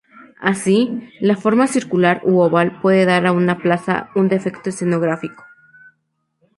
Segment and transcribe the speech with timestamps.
[0.41, 5.43] Así, la forma circular u oval puede dar a una plaza un efecto escenográfico.